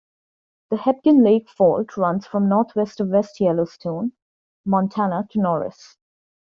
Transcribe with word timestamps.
The 0.71 0.77
Hebgen 0.77 1.23
Lake 1.23 1.47
fault 1.47 1.95
runs 1.95 2.25
from 2.25 2.49
northwest 2.49 2.99
of 2.99 3.09
West 3.09 3.39
Yellowstone, 3.39 4.13
Montana, 4.65 5.27
to 5.29 5.39
Norris. 5.39 5.95